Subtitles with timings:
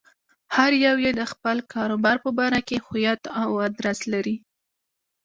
[0.55, 4.35] هر يو يې د خپل کاروبار په باره کې هويت او ادرس لري.